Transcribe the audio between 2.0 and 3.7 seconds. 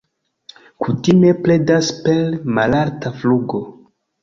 per malalta flugo.